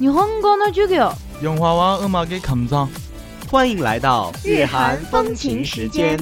[0.00, 1.12] 日本語の授業。
[1.42, 2.88] 영화와 음악의 감상
[3.50, 6.18] 欢迎来到日韩风情时间。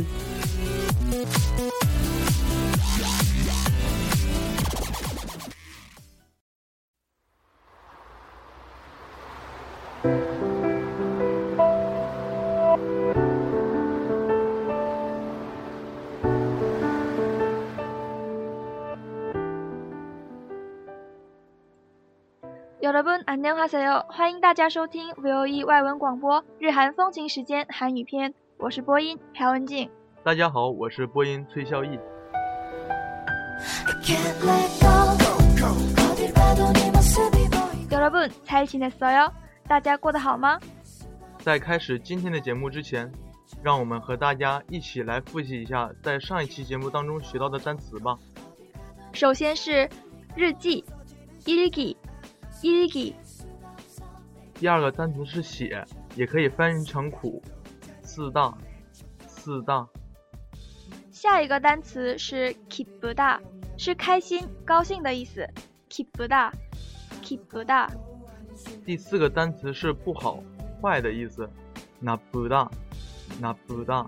[22.82, 29.90] 여러분안녕하세요，欢迎大家收听 VOE 外文广播日韩风情时间韩语篇，我是播音朴文静。
[30.22, 31.98] 大家好，我是播音崔孝义。
[37.90, 39.30] 여러분 잘 지냈어요？
[39.66, 40.58] 大家过得好吗？
[41.38, 43.10] 在开始今天的节目之前，
[43.62, 48.16] 让我们和大家一起来复习一下在上一期节目当中学到的单词吧。
[49.12, 49.88] 首先是
[50.34, 50.84] 日记，
[51.44, 51.96] 일기，
[52.62, 53.14] 일기。
[54.54, 55.84] 第二个单词是写，
[56.16, 57.42] 也可以翻译成苦。
[58.02, 58.56] 四大，
[59.26, 59.86] 四大。
[61.10, 63.40] 下一个单词是기쁘다，
[63.76, 65.48] 是开心、高兴的意思。
[65.90, 67.90] 기쁘다，기쁘다。
[68.84, 70.42] 第四个单词是不好、
[70.80, 71.48] 坏的意思。
[72.02, 74.06] 나쁘다，나쁘다。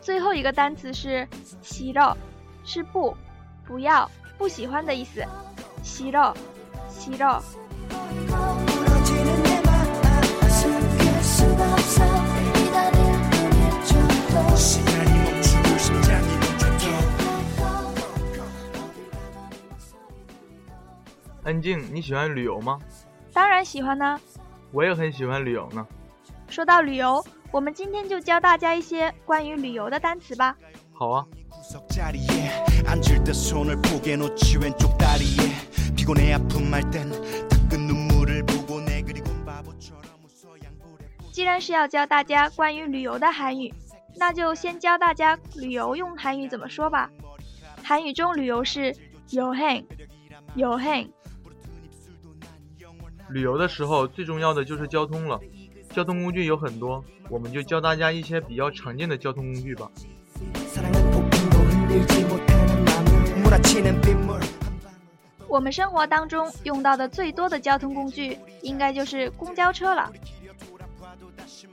[0.00, 1.26] 最后一个单词是
[1.62, 2.16] 싫어，
[2.64, 3.14] 是不、
[3.66, 5.22] 不要、不喜欢的意思。
[5.82, 6.34] 싫어，
[6.99, 7.41] 싫 어。
[21.43, 22.77] 安静，你喜欢旅游吗？
[23.33, 24.19] 当然喜欢呢。
[24.71, 25.85] 我也很喜欢旅游呢。
[26.47, 30.55] 说到旅游，我们今天就教大家一些关于旅游的单词吧。
[30.93, 31.25] 好啊，
[36.00, 37.10] 구석 자리에 앉을 때 손을 포개 놓지 왼쪽 다리에 피곤해 아픔 말땐
[37.48, 43.72] 닦은 눈물을 보고 내 그리곤 바보처럼 웃어 양보를 既然是要教大家关于旅游的韩语，
[44.16, 47.10] 那就先教大家旅游用韩语怎么说吧。
[47.82, 48.94] 韩语中旅游是
[49.32, 51.10] 여행，여행。
[53.28, 55.40] 旅游的时候最重要的就是交通了。
[55.90, 59.90] 交通工具有很多，我们就教大家一些比较常见的交通工具吧。
[65.51, 70.09] 我们生活当中用到的最多的交通工具，应该就是公交车了。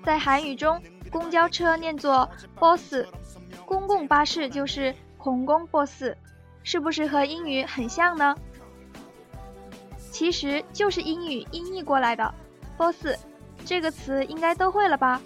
[0.04, 2.28] 在韩语中，公交车念作
[2.58, 3.06] bus，
[3.64, 6.12] 公共巴士就是공공 bus，
[6.64, 8.34] 是不是和英语很像呢？
[10.10, 12.34] 其实就是英语音译过来的
[12.76, 13.16] bus，
[13.64, 15.22] 这个词应该都会了吧？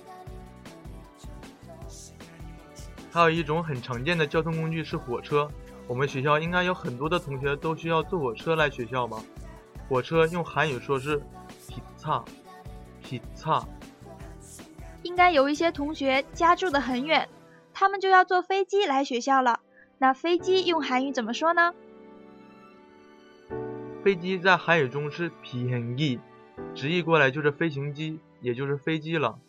[3.10, 5.50] 还有一种很常见的交通工具是火车。
[5.87, 9.23] 我们学校应该有很多的同学都需要坐火车来学校吧？
[9.87, 11.17] 火车用韩语说是“
[11.69, 13.63] 기 차”，“기 차”。
[15.03, 17.29] 应该有一些同学家住的很远，
[17.73, 19.61] 他们就要坐飞机来学校了。
[19.97, 21.73] 那飞机用韩语怎么说呢？
[24.03, 26.19] 飞机在韩语中是“비행기”，
[26.75, 29.39] 直译过来就是飞行机，也就是飞机了。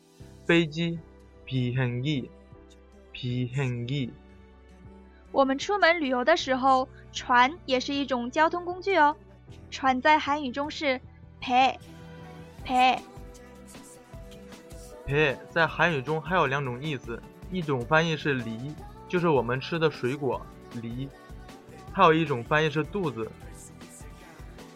[0.46, 1.00] 飞机，
[1.44, 4.10] 비행기，비행기。
[5.32, 9.14] 我们出门旅游的时候，船也是一种交通工具哦。
[9.70, 11.00] 船在韩语中是
[11.40, 12.98] 배，배。
[15.06, 18.74] 배在韩语中还有两种意思，一种翻译是梨，
[19.08, 20.40] 就是我们吃的水果
[20.82, 21.08] 梨；
[21.92, 23.30] 还有一种翻译是肚子。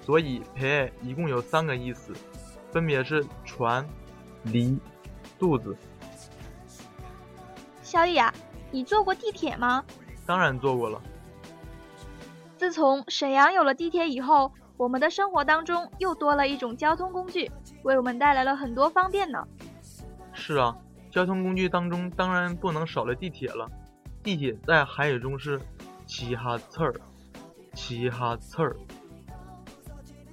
[0.05, 2.13] 所以배一共有三个意思，
[2.71, 3.87] 分别是船、
[4.45, 4.79] 梨、
[5.39, 5.77] 肚子。
[7.83, 8.33] 小雨啊，
[8.71, 9.85] 你坐过地铁吗？
[10.28, 11.02] 当然坐过了。
[12.58, 17.50] 自从沈阳有了地铁以后，我们的生活当中又多了一种交通工具，
[17.84, 19.44] 为我们带来了很多方便呢。
[20.34, 20.76] 是啊，
[21.10, 23.68] 交通工具当中当然不能少了地铁了。
[24.22, 25.60] 地铁在韩语中是
[26.06, 26.94] “齐哈刺儿”，
[27.74, 28.76] 齐哈刺儿。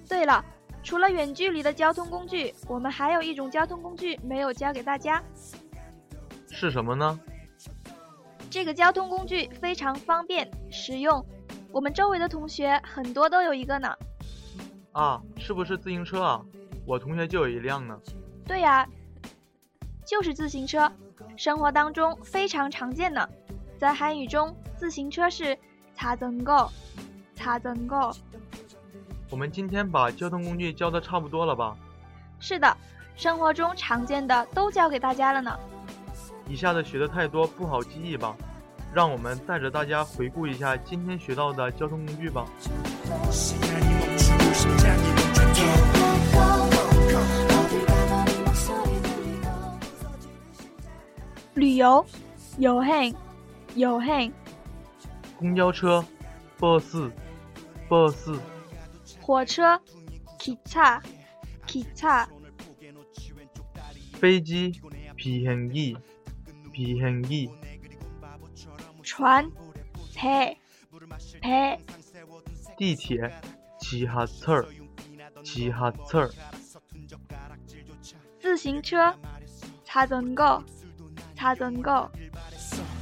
[0.08, 0.44] 对了，
[0.82, 5.22] 除了远距离的交通工具，我们还有一种交通工具没有教给大家，
[6.50, 7.18] 是什么呢？
[8.54, 11.26] 这个交通工具非常方便实用，
[11.72, 13.92] 我们周围的同学很多都有一个呢。
[14.92, 16.40] 啊，是不是自行车啊？
[16.86, 17.98] 我同学就有一辆呢。
[18.46, 18.88] 对呀，
[20.06, 20.88] 就是自行车，
[21.36, 23.28] 生活当中非常常见呢。
[23.76, 25.58] 在韩语中，自行车是
[25.92, 26.70] 擦增 거，
[27.34, 28.16] 擦增 거。
[29.30, 31.76] 我们今天把交通工具教的差不多了吧？
[32.38, 32.76] 是的，
[33.16, 35.58] 生活中常见的都教给大家了呢。
[36.47, 38.35] 一下子学的太多不好记忆吧？
[38.91, 42.45] 让我们带着大家回顾一下今天学到的交通工具吧。
[51.53, 52.03] 旅游，
[52.57, 54.31] 游행여 행。
[55.37, 56.03] 公交车，
[56.59, 57.11] bus
[57.87, 58.39] bus。
[59.21, 59.79] 火车，
[60.39, 62.27] 기차기 차。
[64.13, 64.73] 飞机，
[65.15, 65.95] 비행기
[66.73, 67.49] 比很易。
[69.03, 69.51] 船，
[70.15, 70.57] 배
[71.41, 71.77] 배。
[72.77, 73.31] 地铁，
[73.79, 74.65] 지하 철，
[75.43, 76.29] 지하 철。
[78.39, 79.13] 自行车，
[79.83, 80.63] 자전 거，
[81.35, 82.09] 자전 거。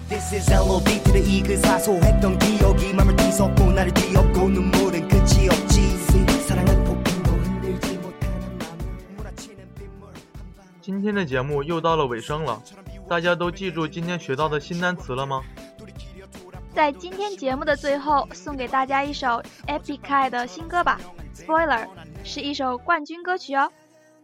[0.09, 5.98] This is LOV 이 그 사소했던 기억이 맘을 뒤섞고 나를 뒤엎고 눈물은 끝이 없지
[6.48, 10.13] 사랑은 폭풍도 흔들지 못하는 맘을 몰아치는 빗물
[10.81, 12.63] 今天的节目又到了尾声了。
[13.12, 15.42] 大家都记住今天学到的新单词了吗？
[16.74, 21.00] 在今天节目的最后，送给大家一首 Epic 的新歌吧，《
[21.39, 21.88] Spoiler》
[22.24, 23.71] 是一首冠军歌曲哦。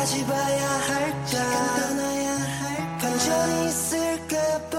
[0.00, 1.76] 까지 봐야 할까?
[1.76, 2.98] 떠나야 할까?
[3.00, 4.78] 반전이 있을까봐.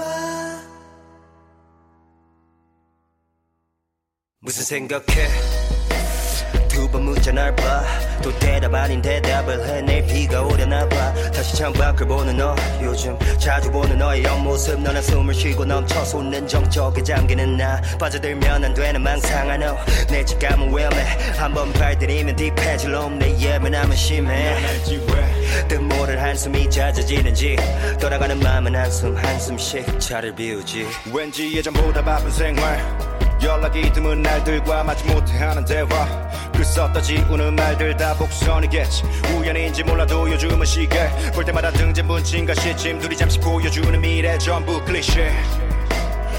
[4.40, 5.28] 무슨 생각해
[7.22, 7.84] 두번 묻자 날봐
[8.22, 9.80] 또 대답 아닌 대답을 해.
[9.82, 11.14] 내일 비가 오려나 봐.
[11.32, 12.54] 다시 창밖을 보는 너.
[12.82, 14.80] 요즘 자주 보는 너의 옆모습.
[14.80, 17.80] 너는 숨을 쉬고 넘쳐 솟는 정적에 잠기는 나.
[17.98, 21.02] 빠져들면 안 되는 망상한 너내 직감은 위험해.
[21.36, 24.56] 한번 발들이면 딥해질 놈내 예민함은 심해.
[25.68, 27.56] 뜻모를 한숨이 잦아지는지.
[28.00, 30.86] 돌아가는 마음은 한숨 한숨씩 차를 비우지.
[31.12, 35.88] 왠지 예전보다 바쁜 생활 연락이 드문 날들과 마지 못해 하는 대화.
[36.52, 39.02] 글 썼다 지우는 말들 다 복선이겠지.
[39.34, 41.08] 우연인지 몰라도 요즘은 시계.
[41.32, 45.32] 볼 때마다 등진 분진과 시침 둘이 잠시 보여주는 미래 전부 클리셰.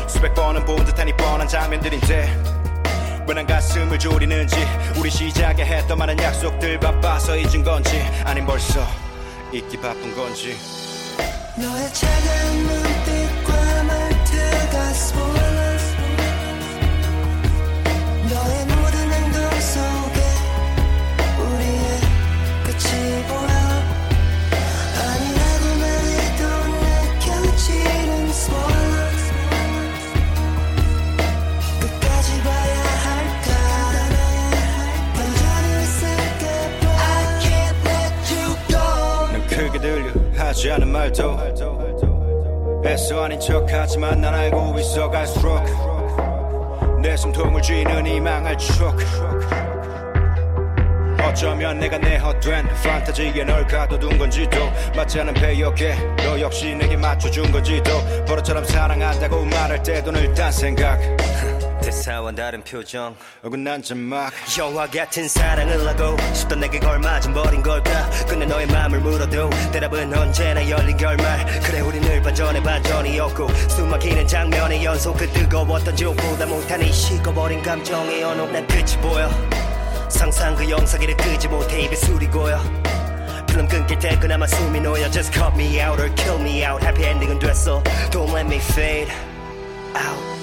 [0.07, 2.63] 수백 번은 본 듯한 이 뻔한 장면들인데.
[3.27, 4.56] 왜난 가슴을 졸이는지
[4.97, 8.85] 우리 시작에 했던 많은 약속들 바빠서 잊은 건지 아님 벌써
[9.51, 10.57] 잊기 바쁜 건지.
[11.56, 15.62] 너의 차가운 눈빛과 말투가 너의
[42.85, 45.63] 애써 아닌 척하지만 난 알고 있어 갈수록
[47.02, 48.97] 내 숨통을 쥐는 이 망할 추억.
[51.25, 57.52] 어쩌면 내가 내 헛된 판타지에 널 가둬둔 건지도 맞지 않은 배역에 너 역시 내게 맞춰준
[57.52, 57.92] 건지도
[58.25, 60.99] 버릇처럼 사랑한다고 말할 때도 늘딴 생각
[61.83, 63.13] 대사와 다른 표정.
[63.44, 68.09] 어긋난 점막 영화 같은 사랑을 하고 싶던 내게 걸맞은 버린 걸까?
[68.28, 71.45] 근데 너의 맘을 물어도 대답은 언제나 열린 결말.
[71.61, 78.23] 그래 우리 늘 반전에 반전이었고 숨막히는 장면의 연속 그 뜨거웠던 지옥보다 못한 이 식어버린 감정의
[78.23, 79.30] 언어 난 끝이 보여.
[80.09, 82.61] 상상 그 영상기를 끄지 못해 입에 술이 고여.
[83.45, 86.83] 필름 끊길 때 그나마 숨이 놓여 Just cut me out or kill me out.
[86.85, 87.83] 해피 엔딩은 됐어.
[88.09, 89.11] Don't let me fade
[89.95, 90.43] out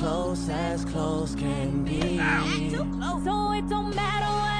[0.00, 2.00] close as close can be.
[2.70, 3.22] Too close.
[3.22, 4.59] So it don't matter what.